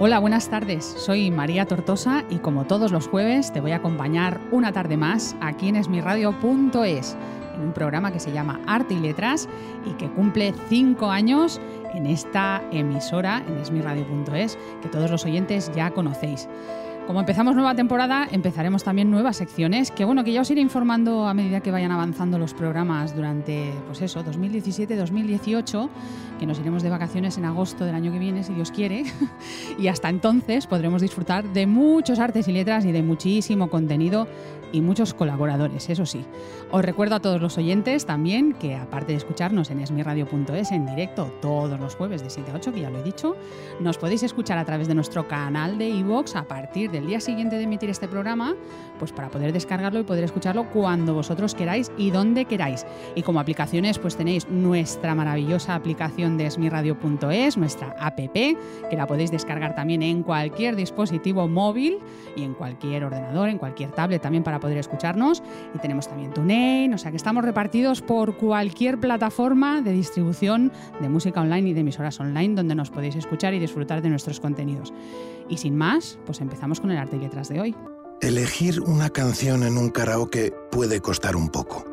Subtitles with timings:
[0.00, 0.84] Hola, buenas tardes.
[0.84, 5.34] Soy María Tortosa y como todos los jueves te voy a acompañar una tarde más
[5.40, 7.16] aquí en esmirradio.es,
[7.56, 9.48] en un programa que se llama Arte y Letras
[9.84, 11.60] y que cumple cinco años
[11.94, 16.48] en esta emisora, en esmirradio.es, que todos los oyentes ya conocéis.
[17.08, 21.26] Como empezamos nueva temporada, empezaremos también nuevas secciones, que bueno, que ya os iré informando
[21.26, 25.88] a medida que vayan avanzando los programas durante, pues eso, 2017-2018,
[26.38, 29.04] que nos iremos de vacaciones en agosto del año que viene, si Dios quiere,
[29.78, 34.28] y hasta entonces podremos disfrutar de muchos artes y letras y de muchísimo contenido
[34.72, 36.24] y muchos colaboradores, eso sí.
[36.70, 41.32] Os recuerdo a todos los oyentes también que aparte de escucharnos en esmiradio.es en directo
[41.40, 43.36] todos los jueves de 7 a 8, que ya lo he dicho,
[43.80, 47.56] nos podéis escuchar a través de nuestro canal de iVoox a partir del día siguiente
[47.56, 48.54] de emitir este programa,
[48.98, 52.84] pues para poder descargarlo y poder escucharlo cuando vosotros queráis y donde queráis.
[53.14, 59.30] Y como aplicaciones, pues tenéis nuestra maravillosa aplicación de esmiradio.es, nuestra app, que la podéis
[59.30, 61.98] descargar también en cualquier dispositivo móvil
[62.36, 65.42] y en cualquier ordenador, en cualquier tablet también para poder escucharnos.
[65.74, 71.08] Y tenemos también TuneIn, o sea que estamos repartidos por cualquier plataforma de distribución de
[71.08, 74.92] música online y de emisoras online donde nos podéis escuchar y disfrutar de nuestros contenidos.
[75.48, 77.74] Y sin más, pues empezamos con el arte y letras de hoy.
[78.20, 81.84] Elegir una canción en un karaoke puede costar un poco.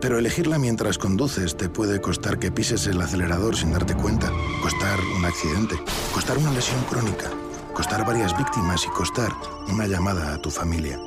[0.00, 4.30] Pero elegirla mientras conduces te puede costar que pises el acelerador sin darte cuenta,
[4.62, 5.76] costar un accidente,
[6.12, 7.30] costar una lesión crónica,
[7.72, 9.32] costar varias víctimas y costar
[9.72, 11.00] una llamada a tu familia.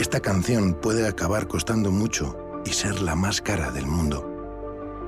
[0.00, 2.34] Esta canción puede acabar costando mucho
[2.64, 4.26] y ser la más cara del mundo.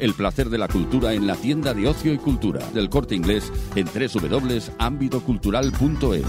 [0.00, 3.52] El placer de la cultura en la tienda de ocio y cultura del corte inglés
[3.74, 6.24] en www.ámbitocultural.es.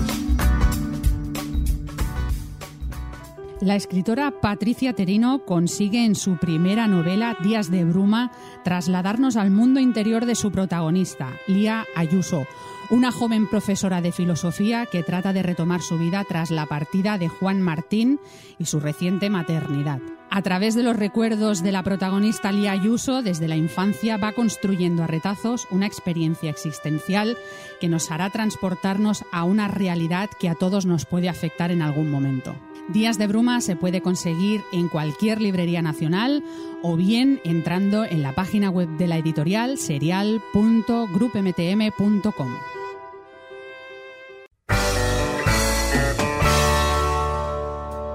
[3.61, 8.31] La escritora Patricia Terino consigue en su primera novela, Días de Bruma,
[8.63, 12.45] trasladarnos al mundo interior de su protagonista, Lía Ayuso,
[12.89, 17.29] una joven profesora de filosofía que trata de retomar su vida tras la partida de
[17.29, 18.19] Juan Martín
[18.57, 19.99] y su reciente maternidad.
[20.33, 25.03] A través de los recuerdos de la protagonista Lía Ayuso, desde la infancia va construyendo
[25.03, 27.37] a retazos una experiencia existencial
[27.81, 32.09] que nos hará transportarnos a una realidad que a todos nos puede afectar en algún
[32.09, 32.55] momento.
[32.87, 36.45] Días de Bruma se puede conseguir en cualquier librería nacional
[36.81, 42.70] o bien entrando en la página web de la editorial serial.grupmtm.com.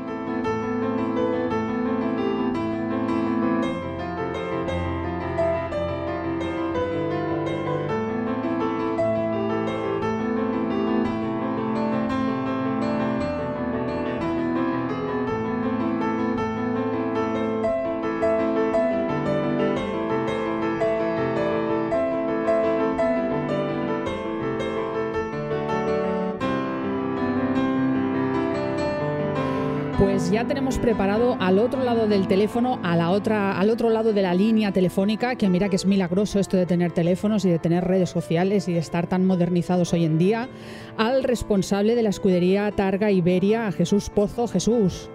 [30.03, 34.13] Pues ya tenemos preparado al otro lado del teléfono, a la otra, al otro lado
[34.13, 37.61] de la línea telefónica, que mira que es milagroso esto de tener teléfonos y de
[37.61, 40.49] tener redes sociales y de estar tan modernizados hoy en día,
[40.97, 44.49] al responsable de la escudería Targa Iberia, Jesús Pozo.
[44.49, 45.09] Jesús.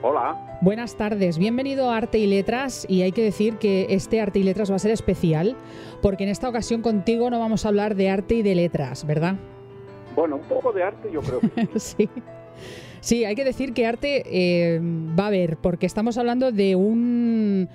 [0.00, 0.58] Hola.
[0.62, 4.44] Buenas tardes, bienvenido a Arte y Letras y hay que decir que este Arte y
[4.44, 5.58] Letras va a ser especial
[6.00, 9.34] porque en esta ocasión contigo no vamos a hablar de arte y de letras, ¿verdad?
[10.16, 12.08] Bueno, un poco de arte yo creo que sí.
[12.56, 14.80] Sí, hay que decir que arte eh,
[15.18, 17.68] va a haber, porque estamos hablando de un...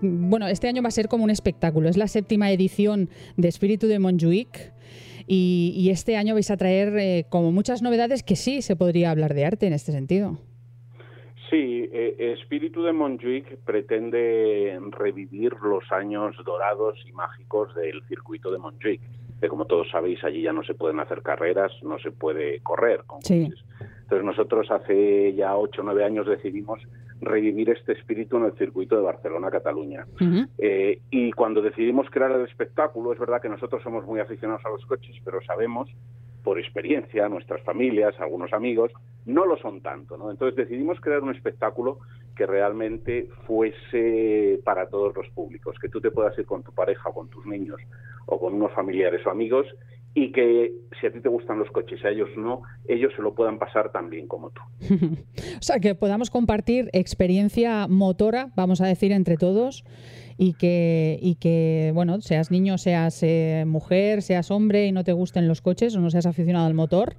[0.00, 1.88] Bueno, este año va a ser como un espectáculo.
[1.88, 4.72] Es la séptima edición de Espíritu de Montjuic.
[5.28, 9.12] Y, y este año vais a traer eh, como muchas novedades que sí se podría
[9.12, 10.38] hablar de arte en este sentido.
[11.48, 18.58] Sí, eh, Espíritu de Montjuic pretende revivir los años dorados y mágicos del circuito de
[18.58, 19.00] Montjuic.
[19.40, 23.02] Que como todos sabéis, allí ya no se pueden hacer carreras, no se puede correr.
[23.06, 23.44] Con Sí.
[23.44, 23.64] coches.
[24.02, 26.80] Entonces nosotros hace ya ocho o nueve años decidimos
[27.20, 30.06] revivir este espíritu en el circuito de Barcelona-Cataluña.
[30.58, 34.70] Eh, y cuando decidimos crear el espectáculo, es verdad que nosotros somos muy aficionados a
[34.70, 35.88] los coches, pero sabemos
[36.42, 38.90] por experiencia, nuestras familias, algunos amigos,
[39.24, 40.30] no lo son tanto, ¿no?
[40.30, 42.00] Entonces decidimos crear un espectáculo
[42.34, 47.10] que realmente fuese para todos los públicos, que tú te puedas ir con tu pareja
[47.10, 47.80] o con tus niños
[48.26, 49.66] o con unos familiares o amigos
[50.14, 53.22] y que si a ti te gustan los coches y a ellos no, ellos se
[53.22, 54.60] lo puedan pasar tan bien como tú.
[55.58, 59.84] O sea, que podamos compartir experiencia motora, vamos a decir, entre todos.
[60.38, 65.12] Y que, y que, bueno, seas niño, seas eh, mujer, seas hombre y no te
[65.12, 67.16] gusten los coches o no seas aficionado al motor,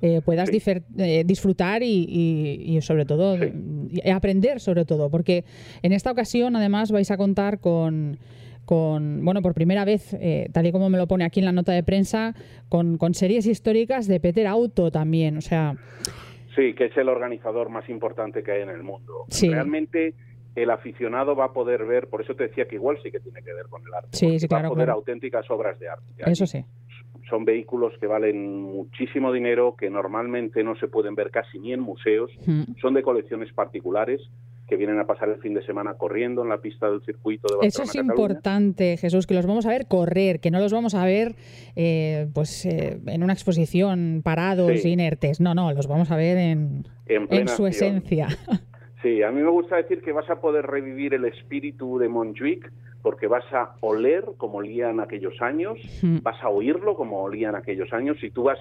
[0.00, 0.58] eh, puedas Sí.
[0.98, 3.52] eh, disfrutar y, y- y sobre todo Sí.
[4.04, 5.44] y aprender sobre todo, porque
[5.82, 8.18] en esta ocasión además vais a contar con,
[8.64, 11.52] con bueno, por primera vez, eh, tal y como me lo pone aquí en la
[11.52, 12.34] nota de prensa,
[12.68, 15.76] con, con series históricas de Peter Auto también, o sea,
[16.54, 19.24] Sí, que es el organizador más importante que hay en el mundo.
[19.28, 19.48] Sí.
[19.48, 20.14] Realmente
[20.54, 23.42] el aficionado va a poder ver, por eso te decía que igual sí que tiene
[23.42, 24.10] que ver con el arte.
[24.12, 24.92] Sí, va a poder claro.
[24.92, 26.04] auténticas obras de arte.
[26.26, 26.64] eso sí.
[27.30, 31.80] Son vehículos que valen muchísimo dinero, que normalmente no se pueden ver casi ni en
[31.80, 32.30] museos.
[32.46, 32.74] Mm.
[32.80, 34.20] Son de colecciones particulares
[34.72, 37.56] que vienen a pasar el fin de semana corriendo en la pista del circuito de
[37.56, 37.68] Barcelona.
[37.68, 38.12] Eso es Cataluña.
[38.14, 41.34] importante, Jesús, que los vamos a ver correr, que no los vamos a ver
[41.76, 44.88] eh, pues eh, en una exposición parados, Sí.
[44.88, 45.42] inertes.
[45.42, 47.96] No, no, los vamos a ver en, En su acción.
[47.96, 48.28] esencia.
[49.02, 52.70] Sí, a mí me gusta decir que vas a poder revivir el espíritu de Montjuic
[53.02, 56.18] porque vas a oler como olían aquellos años, Mm.
[56.22, 58.16] vas a oírlo como olían aquellos años.
[58.20, 58.60] Si tú vas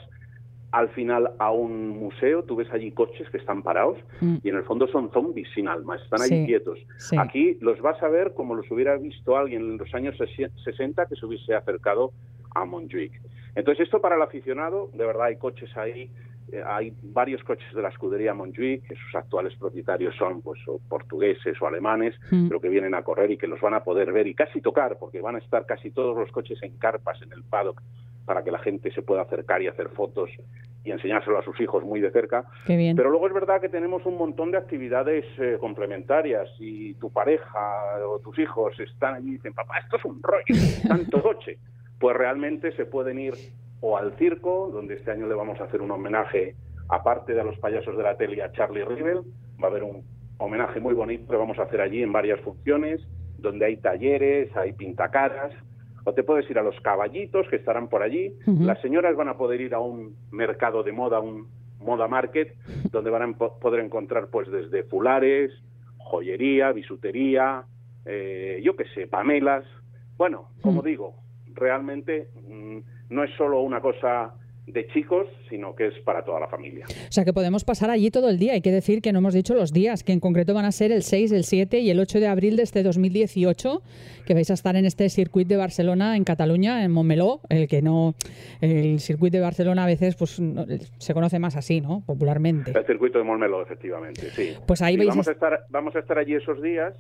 [0.72, 4.36] al final a un museo, tú ves allí coches que están parados Mm.
[4.44, 6.80] y en el fondo son zombies sin alma, están ahí Sí, quietos.
[6.98, 7.18] sí.
[7.20, 11.06] Aquí los vas a ver como los hubiera visto alguien en los años sesi- 60
[11.08, 12.12] que se hubiese acercado
[12.56, 13.12] a Montjuic.
[13.56, 16.10] Entonces esto para el aficionado, de verdad hay coches ahí,
[16.54, 20.80] eh, hay varios coches de la escudería Montjuic, que sus actuales propietarios son pues o
[20.90, 22.48] portugueses o alemanes, Mm.
[22.48, 24.98] pero que vienen a correr y que los van a poder ver y casi tocar,
[25.00, 27.82] porque van a estar casi todos los coches en carpas en el paddock
[28.26, 30.30] para que la gente se pueda acercar y hacer fotos
[30.84, 32.46] y enseñárselo a sus hijos muy de cerca.
[32.66, 32.96] Qué bien.
[32.96, 38.06] Pero luego es verdad que tenemos un montón de actividades eh, complementarias y tu pareja
[38.08, 40.44] o tus hijos están allí y dicen, papá, esto es un rollo,
[40.88, 41.58] tanto coche.
[42.00, 43.36] Pues realmente se pueden ir
[43.82, 46.56] o al circo, donde este año le vamos a hacer un homenaje,
[46.88, 49.22] aparte de a los payasos de la tele a Charlie Rivel,
[49.62, 50.04] va a haber un
[50.38, 53.02] homenaje muy bonito que vamos a hacer allí en varias funciones,
[53.38, 55.52] donde hay talleres, hay pintacaras,
[56.04, 58.34] o te puedes ir a los caballitos que estarán por allí.
[58.46, 61.48] Las señoras van a poder ir a un mercado de moda, un
[61.80, 62.56] moda market,
[62.92, 65.52] donde van a poder encontrar pues desde fulares,
[65.98, 67.64] joyería, bisutería,
[68.06, 69.64] eh, yo qué sé, pamelas.
[70.18, 70.86] Bueno, como Mm.
[70.86, 71.16] digo,
[71.54, 72.78] realmente mm,
[73.10, 74.34] no es solo una cosa
[74.68, 76.86] de chicos, sino que es para toda la familia.
[76.88, 78.54] O sea que podemos pasar allí todo el día.
[78.54, 80.92] Hay que decir que no hemos dicho los días, que en concreto van a ser
[80.92, 83.82] el 6, el 7 y el 8 de abril de este 2018,
[84.26, 87.82] que vais a estar en este circuito de Barcelona, en Cataluña, en Montmeló, el que
[87.82, 88.14] no,
[88.62, 90.66] el circuito de Barcelona a veces pues no-
[91.00, 92.04] se conoce más así, ¿no?
[92.06, 92.72] Popularmente.
[92.74, 94.54] El circuito de Molmelo, efectivamente, sí.
[94.68, 96.94] Pues ahí Sí, vais vamos, a- estar, vamos a estar allí esos días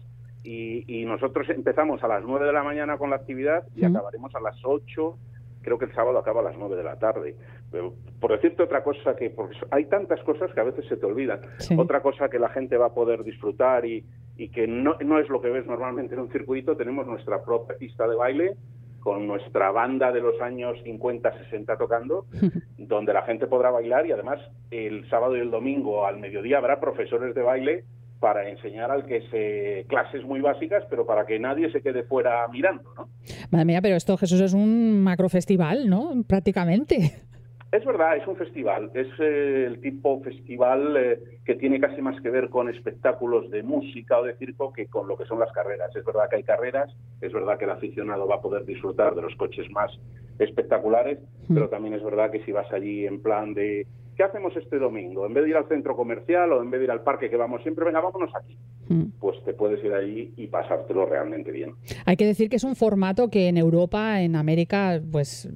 [0.43, 4.33] y, y nosotros empezamos a las 9 de la mañana con la actividad y acabaremos
[4.35, 5.15] a las 8,
[5.61, 7.35] creo que el sábado acaba a las 9 de la tarde.
[7.71, 11.05] Pero, por decirte otra cosa, que porque hay tantas cosas que a veces se te
[11.05, 11.41] olvidan.
[11.57, 11.75] Sí.
[11.77, 14.05] Otra cosa que la gente va a poder disfrutar y,
[14.37, 17.77] y que no, no es lo que ves normalmente en un circuito, tenemos nuestra propia
[17.77, 18.55] pista de baile
[19.01, 22.25] con nuestra banda de los años 50, 60 tocando,
[22.77, 24.39] donde la gente podrá bailar y además
[24.69, 27.83] el sábado y el domingo al mediodía habrá profesores de baile
[28.21, 32.47] para enseñar al que se clases muy básicas, pero para que nadie se quede fuera
[32.47, 33.09] mirando, ¿no?
[33.49, 36.13] Madre mía, pero esto, Jesús, es un macrofestival, ¿no?
[36.27, 37.23] Prácticamente.
[37.71, 42.19] Es verdad, es un festival, es eh, el tipo festival eh, que tiene casi más
[42.21, 45.53] que ver con espectáculos de música o de circo que con lo que son las
[45.53, 45.95] carreras.
[45.95, 49.21] Es verdad que hay carreras, es verdad que el aficionado va a poder disfrutar de
[49.21, 49.89] los coches más
[50.37, 53.87] espectaculares, pero también es verdad que si vas allí en plan de
[54.21, 55.25] ¿qué hacemos este domingo?
[55.25, 57.37] En vez de ir al centro comercial o en vez de ir al parque que
[57.37, 58.55] vamos siempre, venga, vámonos aquí.
[58.87, 59.05] Mm.
[59.19, 61.73] Pues te puedes ir allí y pasártelo realmente bien.
[62.05, 65.49] Hay que decir que es un formato que en Europa, en América, pues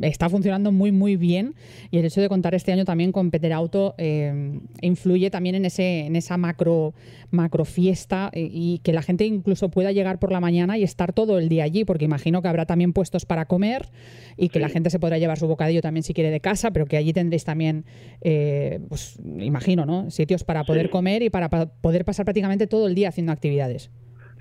[0.00, 1.56] está funcionando muy, muy bien.
[1.90, 5.66] Y el hecho de contar este año también con Peter Auto eh, influye también en
[5.66, 6.94] ese, en esa macro,
[7.30, 11.12] macro fiesta eh, y que la gente incluso pueda llegar por la mañana y estar
[11.12, 13.90] todo el día allí, porque imagino que habrá también puestos para comer
[14.38, 14.62] y que Sí.
[14.62, 17.12] la gente se podrá llevar su bocadillo también si quiere de casa, pero que allí
[17.12, 17.84] tendréis también,
[18.20, 20.10] eh, pues imagino, ¿no?
[20.10, 20.92] Sitios para poder Sí.
[20.92, 23.90] comer y para pa- poder pasar prácticamente todo el día haciendo actividades.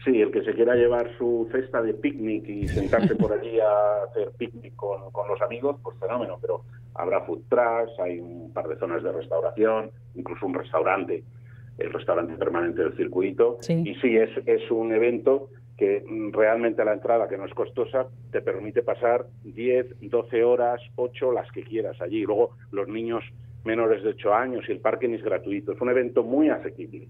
[0.03, 4.03] Sí, el que se quiera llevar su cesta de picnic y sentarse por allí a
[4.09, 6.61] hacer picnic con, con los amigos, pues fenómeno, pero
[6.93, 11.23] habrá food trucks, hay un par de zonas de restauración, incluso un restaurante,
[11.79, 13.57] el restaurante permanente del circuito.
[13.61, 13.73] Sí.
[13.85, 18.07] Y sí, es, es un evento que mm, realmente la entrada, que no es costosa,
[18.31, 22.23] te permite pasar 10, 12 horas, 8, las que quieras allí.
[22.23, 23.23] Luego los niños
[23.65, 25.73] menores de 8 años y el parking es gratuito.
[25.73, 27.07] Es un evento muy asequible.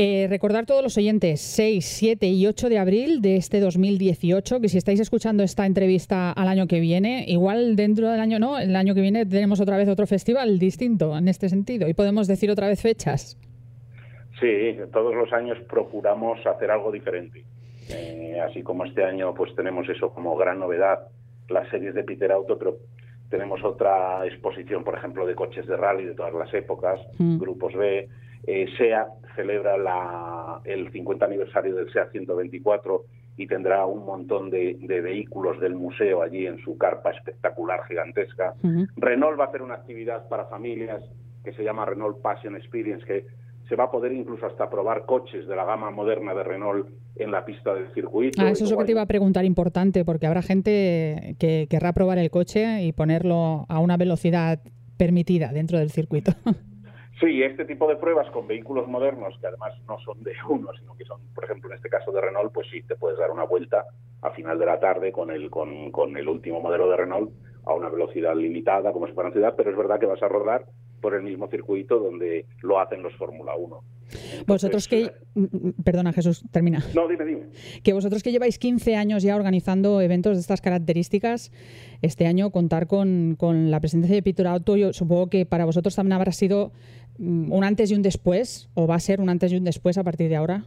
[0.00, 4.68] Eh, recordar todos los oyentes, 6, 7 y 8 de abril de este 2018, que
[4.68, 8.76] si estáis escuchando esta entrevista al año que viene, igual dentro del año no, el
[8.76, 12.48] año que viene tenemos otra vez otro festival distinto en este sentido y podemos decir
[12.50, 13.36] otra vez fechas.
[14.38, 17.42] Sí, todos los años procuramos hacer algo diferente.
[17.90, 21.08] Eh, así como este año pues tenemos eso como gran novedad,
[21.48, 22.76] las series de Peter Auto, pero
[23.30, 27.38] tenemos otra exposición, por ejemplo, de coches de rally de todas las épocas, Mm.
[27.38, 28.08] grupos B.
[28.46, 29.06] Eh, SEA
[29.36, 33.02] celebra la- el 50 aniversario del SEA 124
[33.36, 38.54] y tendrá un montón de, de vehículos del museo allí en su carpa espectacular, gigantesca.
[38.96, 41.02] Renault va a hacer una actividad para familias
[41.44, 43.26] que se llama Renault Passion Experience, que
[43.68, 47.30] se va a poder incluso hasta probar coches de la gama moderna de Renault en
[47.30, 48.40] la pista del circuito.
[48.42, 51.92] Ah, eso es lo que te iba a preguntar importante, porque habrá gente que querrá
[51.92, 54.60] probar el coche y ponerlo a una velocidad
[54.96, 56.32] permitida dentro del circuito.
[57.20, 60.94] Sí, este tipo de pruebas con vehículos modernos, que además no son de uno, sino
[60.94, 63.42] que son, por ejemplo, en este caso de Renault, pues sí, te puedes dar una
[63.42, 63.86] vuelta
[64.22, 67.32] a final de la tarde con el, con, con el último modelo de Renault
[67.66, 70.66] a una velocidad limitada, como es para ciudad, pero es verdad que vas a rodar
[71.00, 73.82] por el mismo circuito donde lo hacen los Fórmula 1.
[74.46, 75.12] vosotros que...
[75.34, 76.82] Mm, mm, perdona Jesús, termina.
[76.94, 77.42] No, dime, dime.
[77.82, 81.52] Que vosotros que lleváis 15 años ya organizando eventos de estas características,
[82.02, 85.94] este año contar con, con la presencia de Peter Auto, yo supongo que para vosotros
[85.94, 86.72] también habrá sido
[87.18, 89.98] mm, un antes y un después, o va a ser un antes y un después
[89.98, 90.64] a partir de ahora.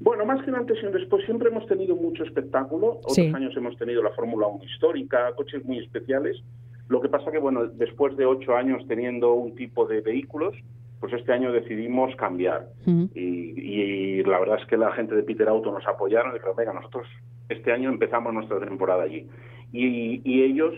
[0.00, 3.00] Bueno, más que un antes y un después, siempre hemos tenido mucho espectáculo.
[3.04, 6.42] Otros años hemos tenido la Fórmula 1 histórica, coches muy especiales.
[6.88, 10.54] Lo que pasa que, bueno, después de ocho años teniendo un tipo de vehículos,
[11.00, 12.68] pues este año decidimos cambiar.
[12.86, 16.72] y, la verdad es que la gente de Peter Auto nos apoyaron y dijeron, venga,
[16.72, 17.06] nosotros
[17.48, 19.28] este año empezamos nuestra temporada allí.
[19.72, 20.74] Y, ellos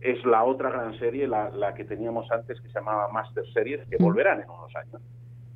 [0.00, 3.96] es la otra gran serie, la, que teníamos antes, que se llamaba Master Series, que
[3.98, 5.02] volverán en unos años.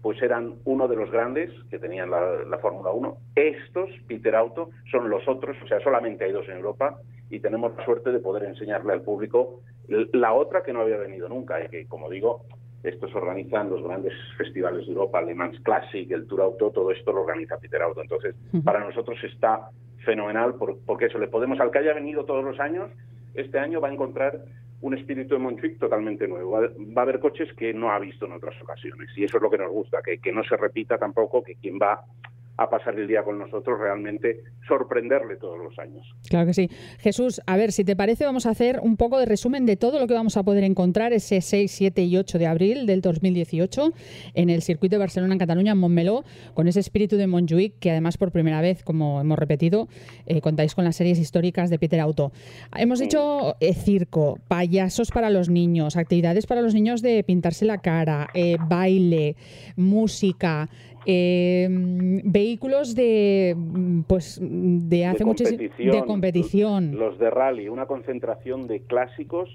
[0.06, 3.16] Pues eran uno de los grandes que tenían la, la Fórmula 1.
[3.34, 7.76] Estos, Peter Auto, son los otros, o sea, solamente hay dos en Europa, y tenemos
[7.76, 11.68] la suerte de poder enseñarle al público la otra que no había venido nunca, y
[11.70, 12.44] que, como digo,
[12.84, 17.12] estos organizan los grandes festivales de Europa, Le Mans Classic, el Tour Auto, todo esto
[17.12, 18.00] lo organiza Peter Auto.
[18.00, 19.70] Entonces, para nosotros está
[20.04, 20.54] fenomenal
[20.86, 22.92] porque eso le podemos, al que haya venido todos los años,
[23.34, 24.44] este año va a encontrar
[24.86, 26.52] un espíritu de Montjuic totalmente nuevo.
[26.52, 29.50] Va, a haber coches que no ha visto en otras ocasiones y eso es lo
[29.50, 32.04] que nos gusta, que, que no se repita tampoco, que quien va
[32.56, 36.06] a pasar el día con nosotros, realmente sorprenderle todos los años.
[36.28, 36.70] Claro que sí.
[36.98, 39.98] Jesús, a ver, si te parece, vamos a hacer un poco de resumen de todo
[39.98, 43.92] lo que vamos a poder encontrar ese 6, 7 y 8 de abril del 2018
[44.34, 47.90] en el circuito de Barcelona, en Cataluña, en Montmeló, con ese espíritu de Montjuic, que
[47.90, 49.88] además por primera vez, como hemos repetido,
[50.26, 52.32] eh, contáis con las series históricas de Peter Auto.
[52.76, 57.78] Hemos dicho eh, circo, payasos para los niños, actividades para los niños de pintarse la
[57.78, 59.36] cara, eh, baile,
[59.76, 60.68] música,
[61.06, 63.56] eh, vehículos de
[64.06, 69.48] pues de hace mucho de competición los de rally una concentración de clásicos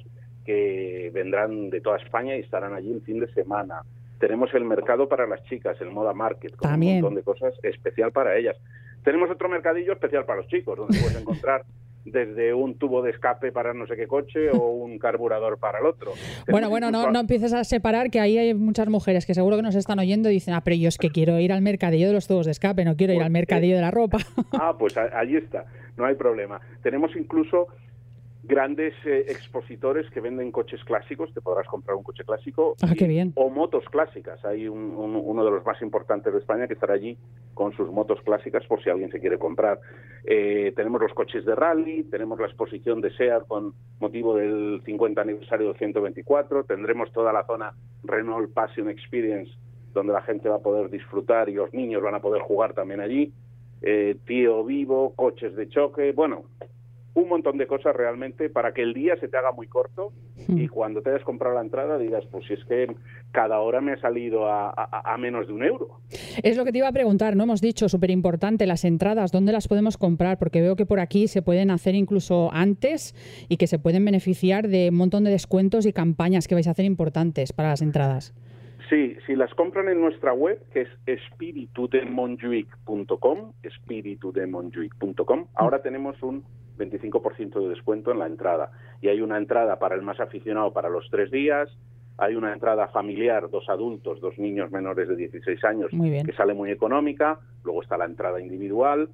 [0.45, 3.83] que vendrán de toda España y estarán allí el fin de semana.
[4.19, 8.11] Tenemos el mercado para las chicas el moda market con un montón de cosas especial
[8.11, 8.57] para ellas.
[9.03, 11.63] Tenemos otro mercadillo especial para los chicos donde puedes encontrar
[12.05, 15.85] desde un tubo de escape para no sé qué coche o un carburador para el
[15.85, 16.11] otro.
[16.49, 19.63] Bueno, bueno, no, no empieces a separar que ahí hay muchas mujeres que seguro que
[19.63, 22.13] nos están oyendo y dicen, ah, pero yo es que quiero ir al mercadillo de
[22.13, 24.19] los tubos de escape, no quiero ir pues, al mercadillo de la ropa.
[24.53, 25.65] Ah, pues allí está,
[25.97, 26.59] no hay problema.
[26.83, 27.67] Tenemos incluso
[28.43, 33.33] grandes eh, expositores que venden coches clásicos, te podrás comprar un coche clásico, ah, bien.
[33.35, 34.43] o motos clásicas.
[34.45, 37.17] Hay uno de los más importantes de España que estará allí
[37.53, 39.79] con sus motos clásicas por si alguien se quiere comprar.
[40.25, 45.21] Eh, tenemos los coches de rally, tenemos la exposición de SEAT con motivo del 50
[45.21, 47.73] aniversario del 124, tendremos toda la zona
[48.03, 49.51] Renault Passion Experience
[49.93, 53.01] donde la gente va a poder disfrutar y los niños van a poder jugar también
[53.01, 53.33] allí.
[53.81, 56.45] Eh, tío vivo, coches de choque, bueno,
[57.13, 60.13] un montón de cosas realmente para que el día se te haga muy corto
[60.47, 60.57] hmm.
[60.57, 62.87] y cuando te hayas comprado la entrada digas, pues si es que
[63.31, 65.99] cada hora me ha salido a, menos de un euro.
[66.41, 69.51] Es lo que te iba a preguntar, no hemos dicho, súper importante, las entradas, ¿dónde
[69.51, 70.39] las podemos comprar?
[70.39, 73.13] Porque veo que por aquí se pueden hacer incluso antes
[73.49, 76.71] y que se pueden beneficiar de un montón de descuentos y campañas que vais a
[76.71, 78.33] hacer importantes para las entradas.
[78.91, 86.43] Sí, si las compran en nuestra web, que es espiritudemonjuic.com, espiritudemonjuic.com, ahora tenemos un
[86.77, 88.71] 25% de descuento en la entrada.
[89.01, 91.69] Y hay una entrada para el más aficionado para los tres días,
[92.17, 96.69] hay una entrada familiar, dos adultos, dos niños menores de 16 años, que sale muy
[96.69, 99.09] económica, luego está la entrada individual,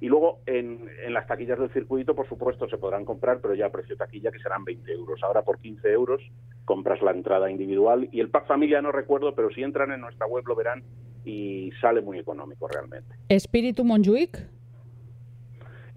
[0.00, 3.66] y luego en, en, las taquillas del circuito, por supuesto, se podrán comprar, pero ya
[3.66, 5.20] a precio taquilla, que serán 20 euros.
[5.24, 6.20] Ahora por 15 euros
[6.64, 10.26] compras la entrada individual y el pack familia no recuerdo, pero si entran en nuestra
[10.26, 10.84] web lo verán
[11.24, 13.14] y sale muy económico realmente.
[13.28, 14.57] ¿Espíritu Monjuic?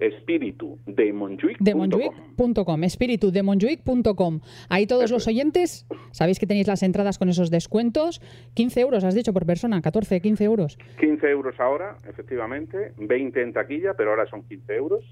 [0.01, 2.83] Espíritu de Monjuic.com.
[2.83, 4.39] Espíritu de Monjuic.com.
[4.69, 8.21] Ahí todos los oyentes, sabéis que tenéis las entradas con esos descuentos.
[8.55, 10.77] 15 euros, has dicho, por persona, 14, 15 euros.
[10.99, 15.05] 15 euros ahora, efectivamente, 20 en taquilla, pero ahora son 15 euros.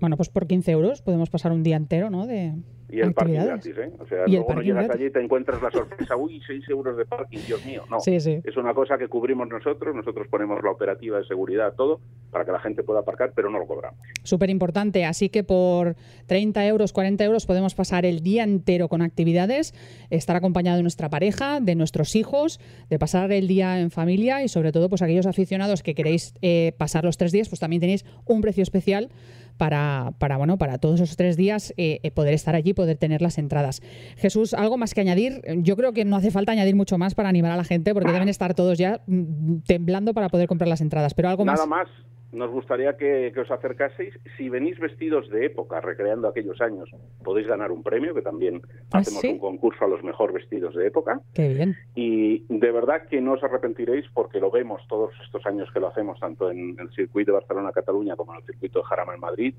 [0.00, 2.26] Bueno, pues por 15 euros podemos pasar un día entero, ¿no?
[2.26, 2.54] De,
[2.90, 3.90] y el parking gratis, ¿eh?
[3.98, 7.04] O sea, luego no llegas allí y te encuentras la sorpresa, uy, 6 euros de
[7.04, 7.84] parking, Dios mío.
[7.90, 12.46] No, es una cosa que cubrimos nosotros, nosotros ponemos la operativa de seguridad, todo, para
[12.46, 14.00] que la gente pueda aparcar, pero no lo cobramos.
[14.22, 19.02] Súper importante, así que por 30 euros, 40 euros podemos pasar el día entero con
[19.02, 19.74] actividades,
[20.08, 22.58] estar acompañado de nuestra pareja, de nuestros hijos,
[22.88, 26.72] de pasar el día en familia y sobre todo, pues aquellos aficionados que queréis eh,
[26.78, 29.10] pasar los tres días, pues también tenéis un precio especial
[29.58, 33.36] para, para, bueno, para todos esos tres días eh, poder estar allí poder tener las
[33.38, 33.82] entradas.
[34.16, 35.42] Jesús, ¿algo más que añadir?
[35.58, 38.12] Yo creo que no hace falta añadir mucho más para animar a la gente porque
[38.12, 41.88] deben estar todos ya mm, temblando para poder comprar las entradas, pero algo Nada más.
[41.88, 44.18] más nos gustaría que, que, os acercaseis.
[44.36, 46.90] Si venís vestidos de época, recreando aquellos años,
[47.24, 48.60] podéis ganar un premio, que también
[48.92, 49.28] ¿Ah, hacemos sí?
[49.28, 51.20] un concurso a los mejor vestidos de época.
[51.34, 51.76] Qué bien.
[51.94, 55.88] Y de verdad que no os arrepentiréis porque lo vemos todos estos años que lo
[55.88, 59.54] hacemos, tanto en el circuito de Barcelona-Cataluña como en el circuito de Jarama en Madrid.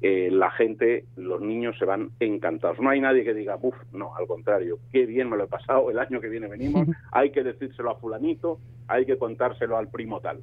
[0.00, 2.80] Eh, la gente, los niños se van encantados.
[2.80, 5.90] No hay nadie que diga, uff, no, al contrario, qué bien me lo he pasado,
[5.90, 8.58] el año que viene venimos, hay que decírselo a fulanito,
[8.88, 10.40] hay que contárselo al primo tal.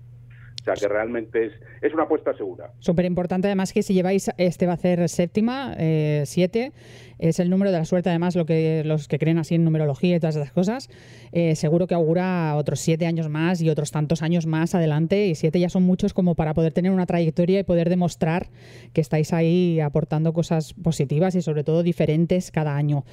[0.62, 2.72] O sea que realmente es, es una apuesta segura.
[2.80, 6.74] Súper importante además que si lleváis, este va a ser séptima, eh, siete,
[7.20, 10.16] es el número de la suerte además lo que los que creen así en numerología
[10.16, 10.90] y todas esas cosas,
[11.32, 15.36] eh, seguro que augura otros siete años más y otros tantos años más adelante y
[15.36, 18.48] siete ya son muchos como para poder tener una trayectoria y poder demostrar
[18.94, 23.04] que estáis ahí aportando cosas positivas y sobre todo diferentes cada año.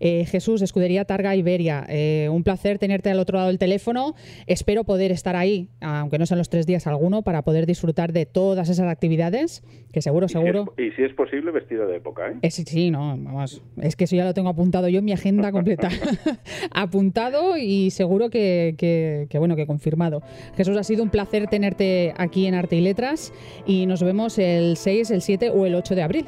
[0.00, 4.14] Eh, Jesús, Escudería Targa Iberia, eh, un placer tenerte al otro lado del teléfono,
[4.46, 8.26] espero poder estar ahí, aunque no sean los tres días alguno, para poder disfrutar de
[8.26, 10.74] todas esas actividades, que seguro, y seguro...
[10.76, 12.36] Si es, y si es posible, vestido de época, ¿eh?
[12.42, 15.52] Es, sí, no, vamos, es que eso ya lo tengo apuntado yo en mi agenda
[15.52, 15.88] completa.
[16.70, 20.22] apuntado y seguro que, que, que, bueno, que confirmado.
[20.56, 23.32] Jesús, ha sido un placer tenerte aquí en Arte y Letras
[23.66, 26.26] y nos vemos el 6, el 7 o el 8 de abril.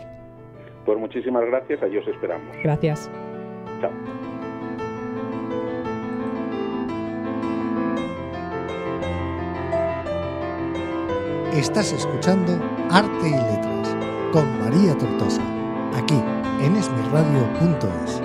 [0.85, 2.49] Pues muchísimas gracias, allí os esperamos.
[2.63, 3.11] Gracias.
[3.81, 3.91] Chao.
[11.53, 12.53] Estás escuchando
[12.91, 13.97] Arte y Letras
[14.33, 15.43] con María Tortosa,
[15.95, 16.23] aquí
[16.61, 18.23] en esmirradio.es.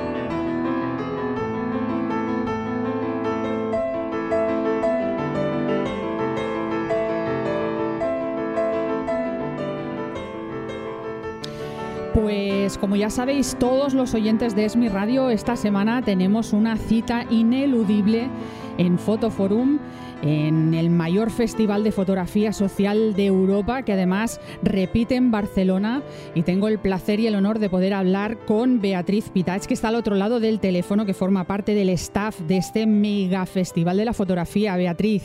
[12.14, 17.26] Pues como ya sabéis todos los oyentes de Esmi Radio, esta semana tenemos una cita
[17.30, 18.30] ineludible
[18.78, 19.80] en Fotoforum,
[20.22, 26.02] en el mayor festival de fotografía social de Europa, que además repite en Barcelona.
[26.34, 29.90] Y tengo el placer y el honor de poder hablar con Beatriz Pitach, que está
[29.90, 34.06] al otro lado del teléfono, que forma parte del staff de este mega festival de
[34.06, 34.76] la fotografía.
[34.76, 35.24] Beatriz.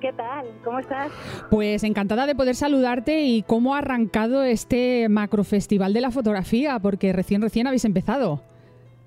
[0.00, 0.46] ¿Qué tal?
[0.64, 1.10] ¿Cómo estás?
[1.50, 7.12] Pues encantada de poder saludarte y cómo ha arrancado este macrofestival de la fotografía, porque
[7.12, 8.40] recién recién habéis empezado.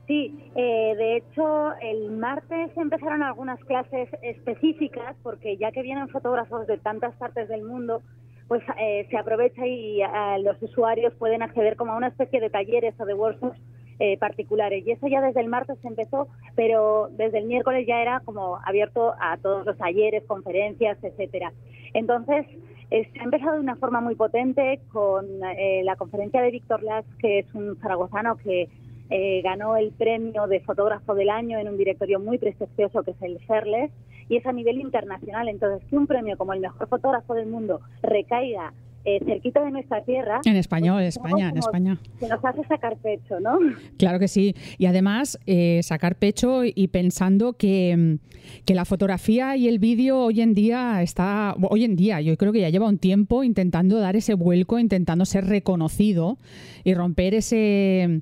[0.07, 6.67] Sí, eh, de hecho el martes empezaron algunas clases específicas porque ya que vienen fotógrafos
[6.67, 8.01] de tantas partes del mundo,
[8.47, 12.49] pues eh, se aprovecha y a, los usuarios pueden acceder como a una especie de
[12.49, 13.57] talleres o de workshops
[13.99, 14.85] eh, particulares.
[14.85, 19.13] Y eso ya desde el martes empezó, pero desde el miércoles ya era como abierto
[19.21, 21.53] a todos los talleres, conferencias, etcétera.
[21.93, 22.47] Entonces,
[22.89, 26.83] eh, se ha empezado de una forma muy potente con eh, la conferencia de Víctor
[26.83, 28.69] Las, que es un zaragozano que
[29.11, 33.21] eh, ganó el premio de fotógrafo del año en un directorio muy prestigioso que es
[33.21, 33.91] el CERLES
[34.29, 35.49] y es a nivel internacional.
[35.49, 38.71] Entonces, que un premio como el mejor fotógrafo del mundo recaiga
[39.03, 40.39] eh, cerquita de nuestra tierra.
[40.45, 41.97] En español, pues, España, en España.
[42.21, 43.59] Que nos hace sacar pecho, ¿no?
[43.97, 44.55] Claro que sí.
[44.77, 48.19] Y además, eh, sacar pecho y pensando que,
[48.63, 52.53] que la fotografía y el vídeo hoy en día está, hoy en día, yo creo
[52.53, 56.37] que ya lleva un tiempo intentando dar ese vuelco, intentando ser reconocido
[56.85, 58.21] y romper ese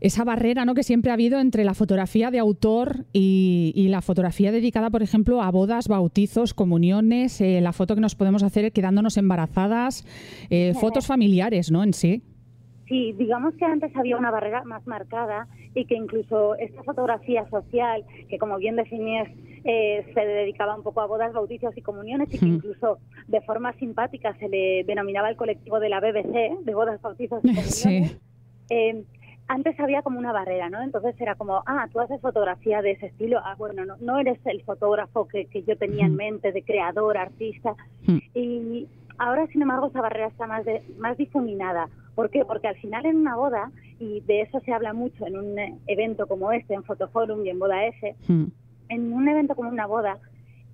[0.00, 0.74] esa barrera ¿no?
[0.74, 5.02] que siempre ha habido entre la fotografía de autor y, y la fotografía dedicada, por
[5.02, 10.04] ejemplo, a bodas, bautizos, comuniones, eh, la foto que nos podemos hacer quedándonos embarazadas,
[10.50, 11.82] eh, fotos familiares, ¿no?
[11.82, 12.22] En sí.
[12.88, 18.04] Sí, digamos que antes había una barrera más marcada y que incluso esta fotografía social,
[18.28, 19.28] que como bien definías,
[19.64, 23.72] eh, se dedicaba un poco a bodas, bautizos y comuniones y que incluso de forma
[23.74, 27.74] simpática se le denominaba el colectivo de la BBC, de bodas, bautizos y comuniones.
[27.76, 28.18] Sí.
[28.70, 29.04] Eh,
[29.50, 30.80] antes había como una barrera, ¿no?
[30.80, 34.38] Entonces era como, ah, tú haces fotografía de ese estilo, ah, bueno, no, no eres
[34.44, 37.74] el fotógrafo que, que yo tenía en mente, de creador, artista.
[38.32, 38.86] Y
[39.18, 41.88] ahora, sin embargo, esa barrera está más, de, más difuminada.
[42.14, 42.44] ¿Por qué?
[42.44, 46.28] Porque al final en una boda, y de eso se habla mucho en un evento
[46.28, 50.18] como este, en Fotoforum y en Boda F, en un evento como una boda,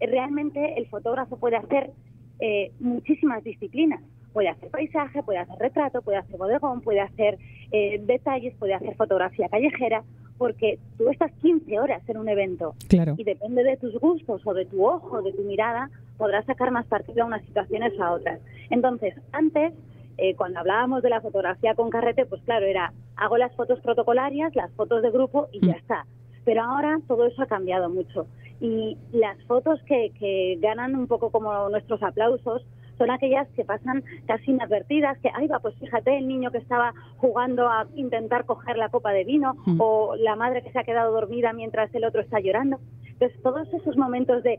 [0.01, 1.93] realmente el fotógrafo puede hacer
[2.41, 4.03] eh, muchísimas disciplinas
[4.37, 7.39] puede hacer paisaje, puede hacer retrato, puede hacer bodegón, puede hacer
[7.73, 10.05] eh, detalles, puede hacer fotografía callejera,
[10.37, 13.15] porque tú estás 15 horas en un evento claro.
[13.17, 16.85] y depende de tus gustos o de tu ojo, de tu mirada, podrás sacar más
[16.85, 18.39] partido a unas situaciones a otras.
[18.69, 19.73] Entonces, antes,
[20.19, 24.55] eh, cuando hablábamos de la fotografía con carrete, pues claro, era hago las fotos protocolarias,
[24.55, 25.67] las fotos de grupo y mm.
[25.67, 26.05] ya está.
[26.45, 28.27] Pero ahora todo eso ha cambiado mucho
[28.61, 32.67] y las fotos que, que ganan un poco como nuestros aplausos
[32.99, 36.95] son aquellas que pasan casi inadvertidas, que, ay, va, pues fíjate, el niño que estaba
[37.19, 39.81] jugando a intentar coger la copa de vino Mm.
[39.81, 42.79] o la madre que se ha quedado dormida mientras el otro está llorando.
[43.07, 44.59] Entonces, todos esos momentos de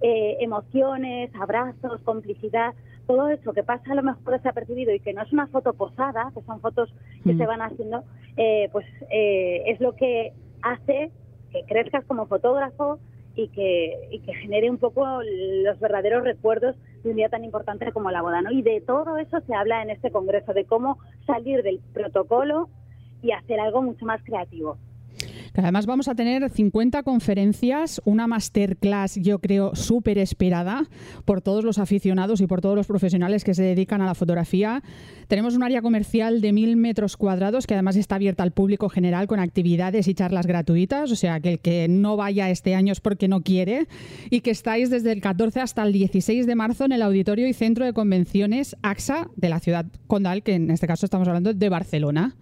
[0.00, 2.74] eh, emociones, abrazos, complicidad,
[3.06, 6.30] todo eso que pasa a lo mejor desapercibido y que no es una foto posada,
[6.34, 6.92] que son fotos
[7.22, 7.38] que Mm.
[7.38, 8.02] se van haciendo,
[8.36, 11.10] eh, pues eh, es lo que hace
[11.52, 12.98] que crezcas como fotógrafo
[13.36, 17.92] y que, y que genere un poco los verdaderos recuerdos de un día tan importante
[17.92, 18.42] como la boda.
[18.42, 18.50] ¿no?
[18.50, 22.68] Y de todo eso se habla en este congreso, de cómo salir del protocolo
[23.22, 24.78] y hacer algo mucho más creativo.
[25.54, 30.88] Que además vamos a tener 50 conferencias, una masterclass yo creo súper esperada
[31.24, 34.82] por todos los aficionados y por todos los profesionales que se dedican a la fotografía.
[35.28, 39.28] Tenemos un área comercial de mil metros cuadrados que además está abierta al público general
[39.28, 43.00] con actividades y charlas gratuitas, o sea que el que no vaya este año es
[43.00, 43.86] porque no quiere
[44.30, 47.52] y que estáis desde el 14 hasta el 16 de marzo en el Auditorio y
[47.52, 51.68] Centro de Convenciones AXA de la ciudad condal, que en este caso estamos hablando de
[51.68, 52.34] Barcelona.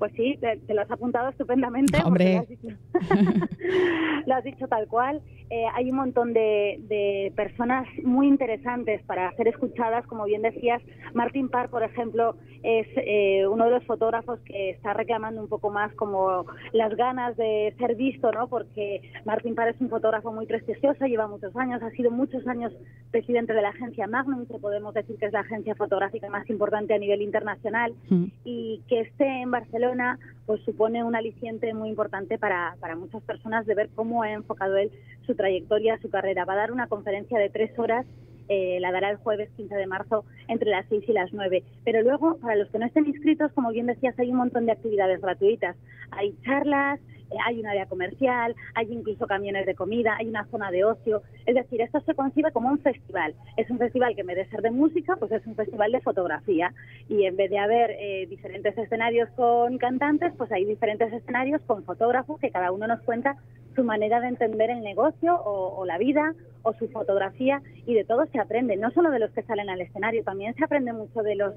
[0.00, 2.02] Pues sí, te, te lo has apuntado estupendamente.
[2.02, 2.36] Hombre.
[2.36, 2.68] Lo has dicho,
[4.26, 5.20] lo has dicho tal cual.
[5.50, 10.06] Eh, hay un montón de, de personas muy interesantes para ser escuchadas.
[10.06, 10.80] Como bien decías,
[11.12, 15.70] Martin Parr, por ejemplo, es eh, uno de los fotógrafos que está reclamando un poco
[15.70, 18.48] más como las ganas de ser visto, ¿no?
[18.48, 22.72] Porque Martin Parr es un fotógrafo muy prestigioso, lleva muchos años, ha sido muchos años
[23.10, 26.94] presidente de la agencia Magnum, que podemos decir que es la agencia fotográfica más importante
[26.94, 28.24] a nivel internacional Mm.
[28.44, 30.18] y que esté en Barcelona
[30.50, 34.78] pues supone un aliciente muy importante para, para muchas personas de ver cómo ha enfocado
[34.78, 34.90] él
[35.24, 36.44] su trayectoria, su carrera.
[36.44, 38.04] Va a dar una conferencia de tres horas,
[38.48, 41.62] eh, la dará el jueves 15 de marzo entre las 6 y las 9.
[41.84, 44.72] Pero luego, para los que no estén inscritos, como bien decías, hay un montón de
[44.72, 45.76] actividades gratuitas.
[46.10, 46.98] Hay charlas,
[47.44, 51.22] hay un área comercial, hay incluso camiones de comida, hay una zona de ocio.
[51.46, 53.34] Es decir, esto se concibe como un festival.
[53.56, 56.00] Es un festival que en vez de ser de música, pues es un festival de
[56.00, 56.72] fotografía.
[57.08, 61.84] Y en vez de haber eh, diferentes escenarios con cantantes, pues hay diferentes escenarios con
[61.84, 63.36] fotógrafos que cada uno nos cuenta
[63.74, 68.04] su manera de entender el negocio o, o la vida o su fotografía y de
[68.04, 71.22] todo se aprende, no solo de los que salen al escenario, también se aprende mucho
[71.22, 71.54] de los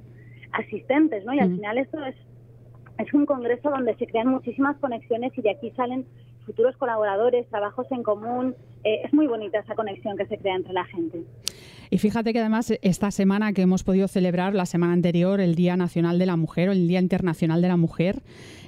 [0.53, 1.33] asistentes, ¿no?
[1.33, 1.55] Y al Mm.
[1.55, 2.15] final esto es
[2.97, 6.05] es un congreso donde se crean muchísimas conexiones y de aquí salen
[6.45, 8.55] futuros colaboradores, trabajos en común.
[8.83, 11.23] Eh, es muy bonita esa conexión que se crea entre la gente.
[11.89, 15.77] Y fíjate que además esta semana que hemos podido celebrar, la semana anterior, el Día
[15.77, 18.23] Nacional de la Mujer o el Día Internacional de la Mujer,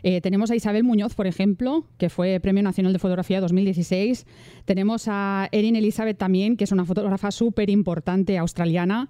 [0.07, 4.27] eh, tenemos a Isabel Muñoz, por ejemplo, que fue Premio Nacional de Fotografía 2016.
[4.63, 9.09] Tenemos a Erin Elizabeth también, que es una fotógrafa súper importante australiana.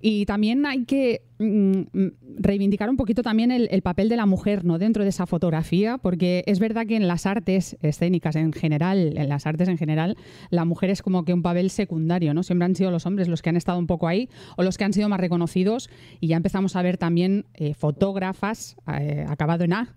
[0.00, 4.26] Y también hay que mm, mm, reivindicar un poquito también el, el papel de la
[4.26, 4.80] mujer ¿no?
[4.80, 9.28] dentro de esa fotografía, porque es verdad que en las artes escénicas en general, en
[9.28, 10.16] las artes en general,
[10.50, 12.42] la mujer es como que un papel secundario, ¿no?
[12.42, 14.84] Siempre han sido los hombres los que han estado un poco ahí o los que
[14.84, 19.72] han sido más reconocidos y ya empezamos a ver también eh, fotógrafas, eh, acabado en
[19.72, 19.94] A,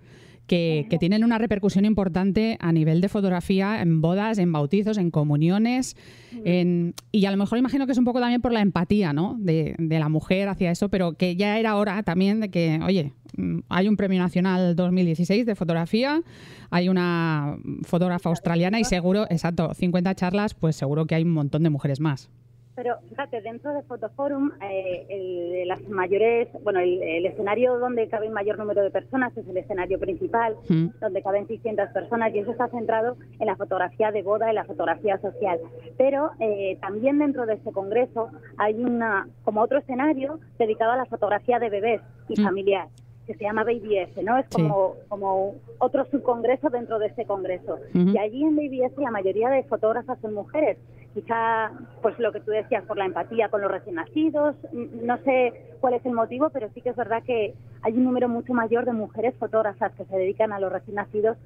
[0.48, 5.12] que, que tienen una repercusión importante a nivel de fotografía en bodas, en bautizos, en
[5.12, 5.96] comuniones.
[6.44, 9.36] en- y a lo mejor imagino que es un poco también por la empatía ¿no?
[9.40, 13.14] de, de la mujer hacia eso, pero que ya era hora también de que, oye,
[13.38, 16.22] mm, hay un premio nacional 2016 de fotografía,
[16.70, 21.64] hay una fotógrafa australiana y seguro, exacto, 50 charlas, pues seguro que hay un montón
[21.64, 22.30] de mujeres más.
[22.76, 28.26] Pero fíjate, dentro de Fotoforum, eh, el- las mayores, bueno, el, el escenario donde cabe
[28.28, 30.88] el mayor número de personas es el escenario principal, Mm.
[31.00, 34.66] donde caben 600 personas y eso está centrado en la fotografía de boda y la
[34.66, 35.60] fotografía social.
[35.98, 41.06] Pero eh, también dentro de este congreso hay una, como otro escenario dedicado a la
[41.06, 42.44] fotografía de bebés y Mm.
[42.44, 42.88] familiar
[43.26, 44.38] que se llama Baby S, ¿no?
[44.38, 44.62] Es Sí.
[44.62, 47.80] como, como otro subcongreso dentro de este congreso.
[47.94, 50.78] Y allí en Baby S la mayoría de fotógrafas son mujeres.
[51.14, 55.18] Quizá, pues lo que tú decías, por la empatía con los recién nacidos, n- no
[55.24, 58.54] sé cuál es el motivo, pero sí que es verdad que hay un número mucho
[58.54, 61.38] mayor de mujeres fotógrafas que se dedican a los recién nacidos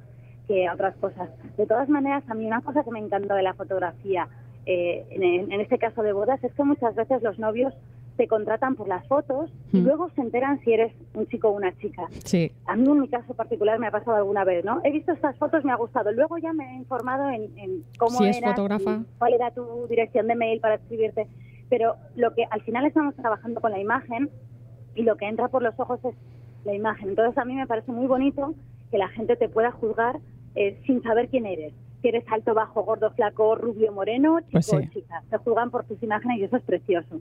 [0.48, 1.30] que a otras cosas.
[1.56, 4.28] De todas maneras, a mí una cosa que me encantó de la fotografía,
[4.66, 7.72] eh, en, en este caso de bodas, es que muchas veces los novios
[8.20, 9.86] te contratan por las fotos y Mm.
[9.86, 12.04] luego se enteran si eres un chico o una chica.
[12.26, 14.82] Sí, A mí en mi caso particular me ha pasado alguna vez, ¿no?
[14.84, 16.12] He visto estas fotos, me ha gustado.
[16.12, 18.92] Luego ya me he informado en, en cómo Si es eras, fotógrafa.
[19.02, 21.28] y cuál era tu dirección de mail para escribirte.
[21.70, 24.30] Pero lo que al final estamos trabajando con la imagen
[24.96, 26.14] y lo que entra por los ojos es
[26.66, 27.08] la imagen.
[27.12, 28.54] Entonces a mí me parece muy bonito
[28.92, 30.20] que la gente te pueda juzgar
[30.56, 31.74] eh, sin saber quién eres.
[32.02, 34.90] Si eres alto, bajo, gordo, flaco, rubio, moreno, chico Pues o sí.
[34.94, 35.22] chica.
[35.30, 37.20] Te juzgan por tus imágenes y eso es precioso.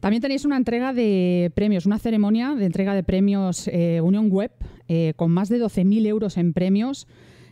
[0.00, 4.52] También tenéis una entrega de premios, una ceremonia de entrega de premios eh, Unión Web
[4.88, 7.06] eh, con más de 12.000 euros en premios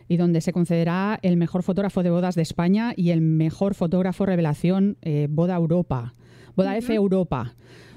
[0.07, 4.25] y donde se concederá el mejor fotógrafo de bodas de España y el mejor fotógrafo
[4.25, 6.13] revelación eh, Boda Europa.
[6.55, 7.55] Boda F Europa.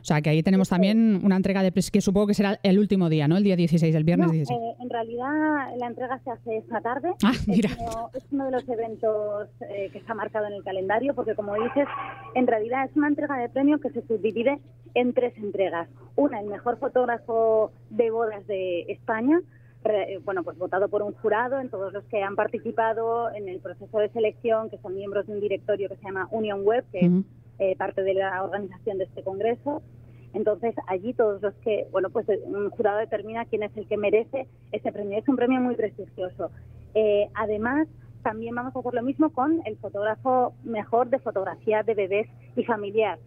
[0.09, 3.11] O sea, que ahí tenemos también una entrega de que supongo que será el último
[3.11, 3.37] día, ¿no?
[3.37, 4.59] El día 16, el viernes 16.
[4.59, 7.13] Eh, en realidad la entrega se hace esta tarde.
[7.23, 7.69] Ah, mira.
[8.15, 11.87] Es uno, de los eventos eh, que está marcado en el calendario porque, como dices,
[12.35, 14.59] en realidad es una entrega de premio que se subdivide
[14.95, 15.91] en tres entregas.
[16.17, 19.43] Una, el mejor fotógrafo de bodas de España,
[20.25, 23.99] bueno, pues votado por un jurado en todos los que han participado en el proceso
[23.99, 27.13] de selección, que son miembros de un directorio que se llama Union Web, que es
[27.59, 29.83] eh, parte de la organización de este congreso.
[30.39, 34.47] Entonces, allí todos los que, bueno, pues un jurado determina quién es el que merece
[34.71, 35.19] ese premio.
[35.19, 36.53] Es un premio muy prestigioso.
[36.95, 37.89] Eh, además,
[38.23, 42.63] también vamos a hacer lo mismo con el fotógrafo mejor de fotografía de bebés y
[42.63, 43.19] familiar.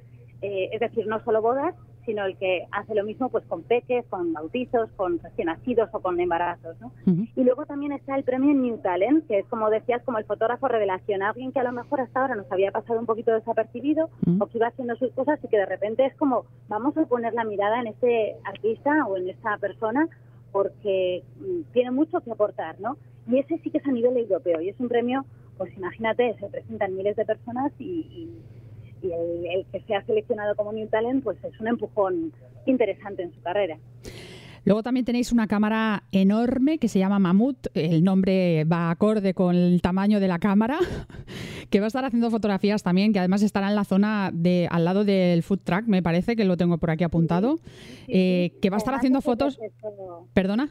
[0.41, 4.05] Eh, es decir, no solo bodas, sino el que hace lo mismo pues con peques,
[4.07, 6.79] con bautizos, con recién nacidos o con embarazos.
[6.79, 6.91] ¿no?
[7.05, 10.67] Y luego también está el premio New Talent, que es como decías, como el fotógrafo
[10.67, 14.09] revelación, alguien que a lo mejor hasta ahora nos había pasado un poquito desapercibido
[14.39, 17.33] o que iba haciendo sus cosas y que de repente es como vamos a poner
[17.33, 20.07] la mirada en este artista o en esta persona
[20.51, 22.97] porque mm, tiene mucho que aportar, ¿no?
[23.27, 25.25] Y ese sí que es a nivel europeo y es un premio,
[25.57, 28.29] pues imagínate, se presentan miles de personas y y
[29.03, 32.33] el, que sea seleccionado como New Talent pues es un empujón
[32.65, 33.77] interesante en su carrera.
[34.63, 37.67] Luego también tenéis una cámara enorme que se llama Mamut.
[37.73, 40.77] El nombre va acorde con el tamaño de la cámara,
[41.71, 44.85] que va a estar haciendo fotografías también, que además estará en la zona de al
[44.85, 47.59] lado del food truck, me parece que lo tengo por aquí apuntado,
[48.07, 49.57] eh, que va a estar haciendo fotos.
[50.33, 50.69] ¿Perdona?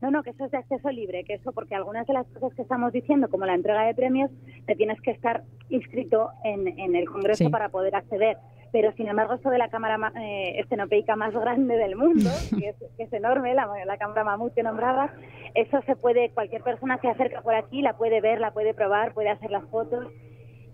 [0.00, 2.54] No, no, que eso es de acceso libre, que eso porque algunas de las cosas
[2.54, 4.30] que estamos diciendo, como la entrega de premios,
[4.66, 8.38] te tienes que estar inscrito en, en el Congreso para poder acceder.
[8.72, 13.12] Pero sin embargo, esto de la cámara eh, estenopeica más grande del mundo, que es,
[13.12, 15.10] enorme, la, la cámara mamut que nombrabas,
[15.54, 18.72] eso se puede, cualquier persona que se acerca por aquí la puede ver, la puede
[18.72, 20.06] probar, puede hacer las fotos.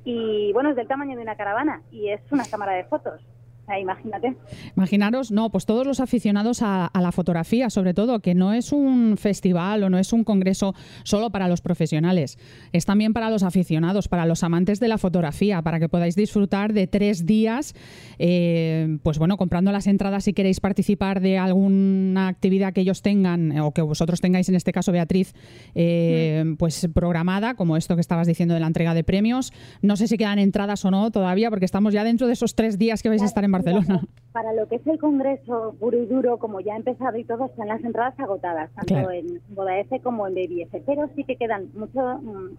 [0.05, 3.21] Y bueno, es del tamaño de una caravana y es una cámara de fotos
[3.81, 4.37] imagínate.
[4.77, 9.17] Imaginaros, no, pues todos los aficionados a, la fotografía, sobre todo, que no es un
[9.17, 12.39] festival o no es un congreso solo para los profesionales,
[12.73, 16.73] es también para los aficionados, para los amantes de la fotografía, para que podáis disfrutar
[16.73, 17.75] de tres días,
[18.19, 23.59] eh, pues bueno, comprando las entradas si queréis participar de alguna actividad que ellos tengan
[23.59, 25.35] o que vosotros tengáis, en este caso, Beatriz,
[25.75, 29.53] eh, pues programada, como esto que estabas diciendo de la entrega de premios.
[29.83, 32.79] No sé si quedan entradas o no todavía, porque estamos ya dentro de esos tres
[32.79, 34.03] días que vais a estar en Barcelona.
[34.33, 37.47] Para lo que es el congreso puro y duro, como ya ha empezado y todo,
[37.47, 40.83] están las entradas agotadas, tanto en Boda F como en Baby F.
[40.85, 42.19] Pero sí que quedan mucho.
[42.19, 42.57] Mm,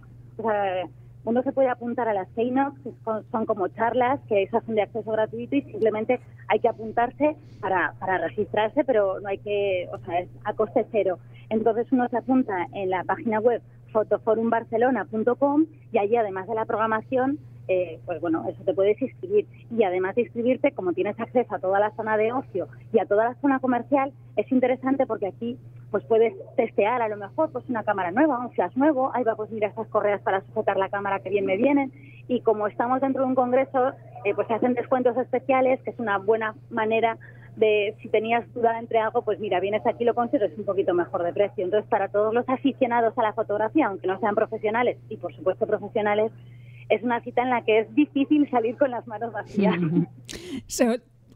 [1.26, 4.84] uno se puede apuntar a las keynotes, que son como charlas, que esas son de
[4.84, 9.98] acceso gratuito y simplemente hay que apuntarse para, para registrarse, pero no hay que, o
[10.06, 11.20] sea, es a coste cero.
[11.50, 17.40] Entonces uno se apunta en la página web fotoforumbarcelona.com y allí, además de la programación,
[17.68, 19.46] eh, pues bueno, eso te puedes inscribir.
[19.72, 23.06] Y además de inscribirte, como tienes acceso a toda la zona de ocio y a
[23.06, 25.58] toda la zona comercial, es interesante porque aquí
[25.92, 29.36] pues puedes testear a lo mejor pues una cámara nueva, un flash nuevo, ahí va
[29.36, 31.92] pues mira estas correas para sujetar la cámara que bien me vienen
[32.28, 33.94] y como estamos dentro de un congreso,
[34.26, 37.18] eh, pues se hacen descuentos especiales, que es una buena manera
[37.56, 41.24] de si tenías duda entre algo, pues mira, vienes aquí lo consigues un poquito mejor
[41.24, 41.64] de precio.
[41.64, 45.66] Entonces, para todos los aficionados a la fotografía, aunque no sean profesionales y por supuesto
[45.66, 46.32] profesionales,
[46.90, 49.76] es una cita en la que es difícil salir con las manos vacías.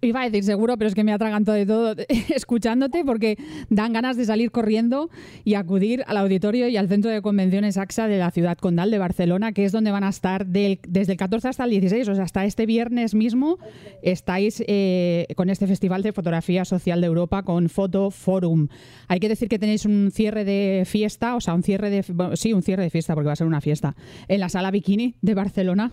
[0.03, 1.95] Iba a decir seguro, pero es que me atraganto de todo
[2.35, 3.37] escuchándote porque
[3.69, 5.11] dan ganas de salir corriendo
[5.43, 8.97] y acudir al auditorio y al centro de convenciones AXA de la ciudad condal de
[8.97, 12.23] Barcelona, que es donde van a estar desde el 14 hasta el 16, o sea,
[12.23, 13.59] hasta este viernes mismo
[14.01, 18.69] estáis eh, con este Festival de Fotografía Social de Europa con Photo Forum.
[19.07, 22.53] Hay que decir que tenéis un cierre de fiesta, o sea, un cierre de, sí,
[22.53, 23.95] un cierre de fiesta porque va a ser una fiesta,
[24.27, 25.91] en la sala Bikini de Barcelona.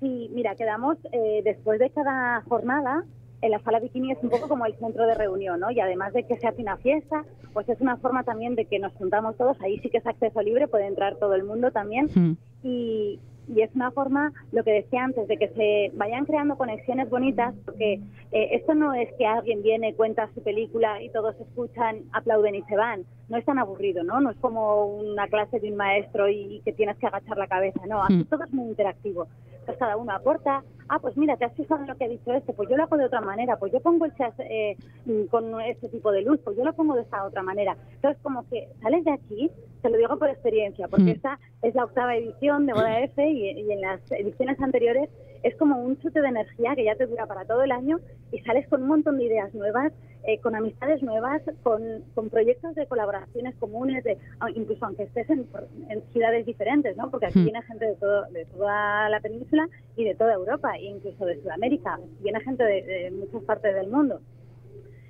[0.00, 3.04] Sí, mira, quedamos eh, después de cada jornada.
[3.42, 5.70] En la sala bikini es un poco como el centro de reunión, ¿no?
[5.70, 8.78] Y además de que se hace una fiesta, pues es una forma también de que
[8.78, 9.60] nos juntamos todos.
[9.60, 12.08] Ahí sí que es acceso libre, puede entrar todo el mundo también.
[12.14, 12.36] Hmm.
[12.62, 17.08] Y, y es una forma, lo que decía antes, de que se vayan creando conexiones
[17.08, 18.00] bonitas, porque
[18.32, 22.62] eh, esto no es que alguien viene, cuenta su película y todos escuchan, aplauden y
[22.62, 23.04] se van.
[23.28, 24.20] No es tan aburrido, ¿no?
[24.20, 27.80] No es como una clase de un maestro y, que tienes que agachar la cabeza,
[27.88, 28.04] no.
[28.04, 28.24] Aquí hmm.
[28.24, 29.28] todo es muy interactivo.
[29.64, 32.32] Pues cada uno aporta, ah, pues mira, te has fijado en lo que ha dicho
[32.32, 34.76] este, pues yo lo hago de otra manera, pues yo pongo el chat eh,
[35.30, 37.76] con este tipo de luz, pues yo lo pongo de esta otra manera.
[37.94, 39.50] Entonces, como que sales de aquí,
[39.82, 41.16] te lo digo por experiencia, porque hmm.
[41.16, 45.10] esta es la octava edición de Boda F y, en las ediciones anteriores
[45.42, 48.00] es como un chute de energía que ya te dura para todo el año
[48.32, 49.92] y sales con un montón de ideas nuevas,
[50.24, 51.82] eh, con amistades nuevas, con,
[52.14, 54.18] con, proyectos de colaboraciones comunes, de,
[54.54, 55.46] incluso aunque estés en,
[56.12, 57.10] ciudades diferentes, ¿no?
[57.10, 57.44] Porque aquí hmm.
[57.44, 61.40] viene gente de, todo, de toda la península y de toda Europa, e incluso de
[61.40, 64.20] Sudamérica, viene gente de muchas partes del mundo.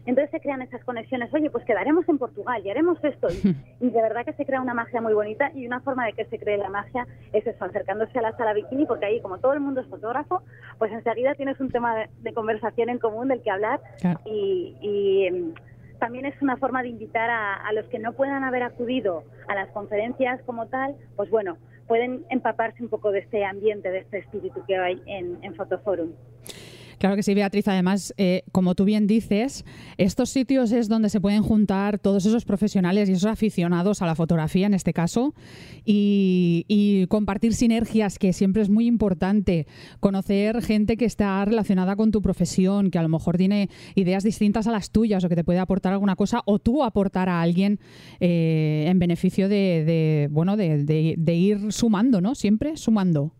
[0.07, 3.29] Entonces se crean esas conexiones, oye, pues quedaremos en Portugal y haremos esto.
[3.79, 6.25] Y, de verdad que se crea una magia muy bonita y una forma de que
[6.27, 9.53] se cree la magia es eso, acercándose a la sala bikini, porque ahí como todo
[9.53, 10.43] el mundo es fotógrafo,
[10.79, 13.81] pues enseguida tienes un tema de, conversación en común del que hablar
[14.25, 15.55] y, em,
[15.99, 19.69] también es una forma de invitar a, los que no puedan haber acudido a las
[19.71, 24.65] conferencias como tal, pues bueno, pueden empaparse un poco de este ambiente, de este espíritu
[24.67, 26.13] que hay en, en Fotoforum.
[26.99, 27.69] Claro que sí, Beatriz.
[27.69, 29.65] Además, eh, como tú bien dices,
[29.99, 34.15] estos sitios es donde se pueden juntar todos esos profesionales y esos aficionados a la
[34.15, 35.35] fotografía, en este caso,
[35.85, 39.67] y, compartir sinergias, que siempre es muy importante.
[40.01, 44.67] Conocer gente que está relacionada con tu profesión, que a lo mejor tiene ideas distintas
[44.67, 47.79] a las tuyas o que te puede aportar alguna cosa, o tú aportar a alguien
[48.21, 50.85] eh, en beneficio de, bueno, de,
[51.17, 52.35] de ir sumando, ¿no?
[52.35, 53.33] Siempre sumando.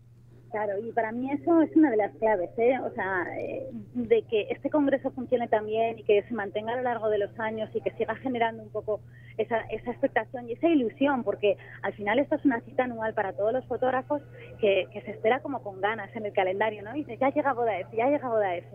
[0.51, 2.79] Claro, y para mí eso es una de las claves, ¿eh?
[2.79, 6.83] o sea, eh, de que este congreso funcione también y que se mantenga a lo
[6.83, 9.01] largo de los años y que siga generando un poco
[9.37, 13.33] esa, esa expectación y esa ilusión, porque al final esto es una cita anual para
[13.33, 14.21] todos los fotógrafos
[14.59, 16.95] que, se espera como con ganas en el calendario, ¿no?
[16.95, 18.67] Y dice, ya llega Boda F, ya llega Boda F.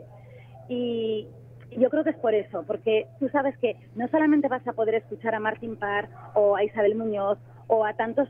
[0.69, 1.27] Y,
[1.75, 4.97] yo creo que es por eso, porque tú sabes que no solamente vas a poder
[4.97, 8.29] escuchar a Martín Parr o a Isabel Muñoz o a tantos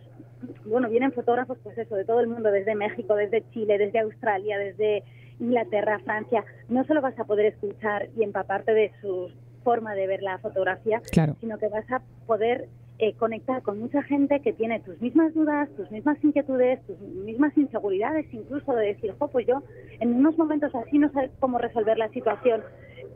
[0.64, 4.59] bueno, vienen fotógrafos, pues eso, de todo el mundo, desde México, desde Chile, desde Australia,
[4.59, 5.05] desde
[5.40, 6.45] Inglaterra, Francia.
[6.68, 9.30] No solo vas a poder escuchar y empaparte de su
[9.64, 11.01] forma de ver la fotografía,
[11.40, 12.68] sino que vas a poder
[12.99, 17.57] eh, conectar con mucha gente que tiene tus mismas dudas, tus mismas inquietudes, tus mismas
[17.57, 19.62] inseguridades, incluso de decir, jo, pues yo
[19.99, 22.62] en unos momentos así no sé cómo resolver la situación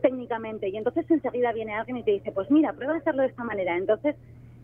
[0.01, 0.69] técnicamente.
[0.69, 3.43] Y entonces enseguida viene alguien y te dice, pues mira, prueba a hacerlo de esta
[3.43, 3.77] manera.
[3.77, 4.15] Entonces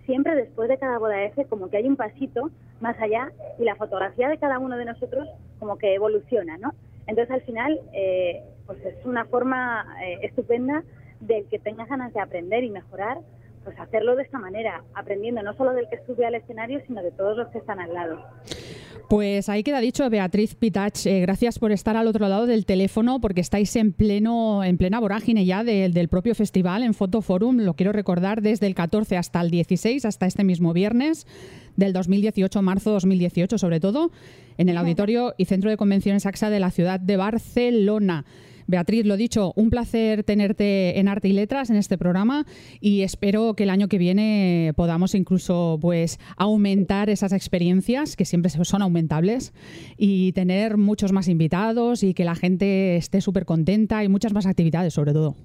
[0.06, 2.50] siempre después de cada boda F como que hay un pasito
[2.82, 5.28] más allá y la fotografía de cada uno de nosotros
[5.60, 6.74] como que evoluciona, ¿no?
[7.08, 10.84] Entonces al final eh, pues es una forma eh, estupenda
[11.20, 13.20] del que tengas ganas de aprender y mejorar,
[13.64, 17.12] pues hacerlo de esta manera, aprendiendo no solo del que sube al escenario, sino de
[17.12, 18.20] todos los que están al lado.
[19.10, 23.20] Pues ahí queda dicho, Beatriz Pitach, eh, gracias por estar al otro lado del teléfono,
[23.22, 27.60] porque estáis en pleno, en plena vorágine ya del propio festival en Fotoforum.
[27.60, 31.28] Lo quiero recordar desde el 14 hasta el 16, hasta este mismo viernes
[31.76, 34.12] del 2018, marzo 2018, sobre todo,
[34.58, 38.26] en el Auditorio y Centro de Convenciones AXA de la ciudad de Barcelona.
[38.68, 42.46] Beatriz, lo dicho, un placer tenerte en Arte y Letras en este programa
[42.80, 48.50] y espero que el año que viene podamos incluso pues aumentar esas experiencias que siempre
[48.50, 49.54] son aumentables
[49.98, 54.46] y tener muchos más invitados y que la gente esté súper contenta y muchas más
[54.46, 55.36] actividades sobre todo.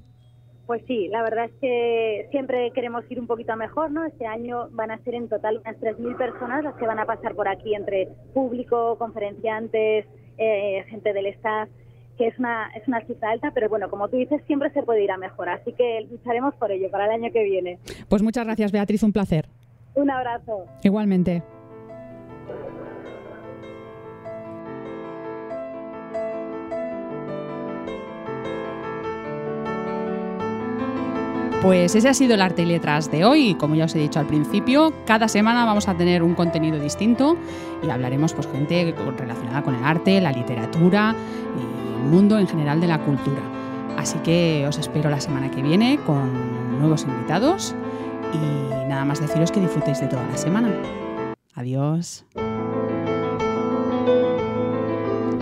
[0.68, 4.04] Pues sí, la verdad es que siempre queremos ir un poquito mejor, ¿no?
[4.04, 7.34] Este año van a ser en total unas 3.000 personas las que van a pasar
[7.34, 10.04] por aquí entre público, conferenciantes,
[10.36, 11.70] eh, gente del staff
[12.18, 15.04] que es una, es una cifra alta, pero bueno, como tú dices, siempre se puede
[15.04, 17.78] ir a mejor, así que lucharemos por ello para el año que viene.
[18.08, 19.48] Pues muchas gracias, Beatriz, un placer.
[19.94, 20.66] Un abrazo.
[20.82, 21.42] Igualmente.
[31.62, 33.54] Pues ese ha sido el arte y letras de hoy.
[33.54, 37.36] Como ya os he dicho al principio, cada semana vamos a tener un contenido distinto
[37.82, 41.16] y hablaremos pues gente relacionada con el arte, la literatura
[41.56, 43.40] y mundo en general de la cultura.
[43.96, 47.74] Así que os espero la semana que viene con nuevos invitados
[48.32, 50.72] y nada más deciros que disfrutéis de toda la semana.
[51.54, 52.24] Adiós.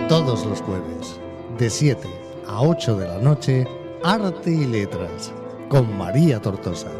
[0.09, 1.19] Todos los jueves,
[1.57, 2.07] de 7
[2.47, 3.67] a 8 de la noche,
[4.03, 5.33] Arte y Letras,
[5.69, 6.91] con María Tortosa,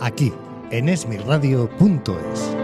[0.00, 0.32] aquí
[0.70, 2.63] en esmirradio.es.